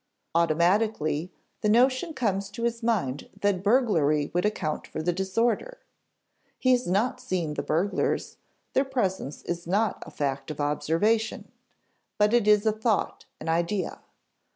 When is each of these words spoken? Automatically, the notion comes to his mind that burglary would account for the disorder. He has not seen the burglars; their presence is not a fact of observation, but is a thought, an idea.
Automatically, 0.33 1.31
the 1.61 1.69
notion 1.69 2.15
comes 2.15 2.49
to 2.49 2.63
his 2.63 2.81
mind 2.81 3.29
that 3.41 3.61
burglary 3.61 4.31
would 4.33 4.45
account 4.47 4.87
for 4.87 4.99
the 4.99 5.13
disorder. 5.13 5.77
He 6.57 6.71
has 6.71 6.87
not 6.87 7.21
seen 7.21 7.53
the 7.53 7.61
burglars; 7.61 8.37
their 8.73 8.83
presence 8.83 9.43
is 9.43 9.67
not 9.67 10.01
a 10.03 10.09
fact 10.09 10.49
of 10.49 10.59
observation, 10.59 11.51
but 12.17 12.33
is 12.33 12.65
a 12.65 12.71
thought, 12.71 13.25
an 13.39 13.47
idea. 13.47 13.99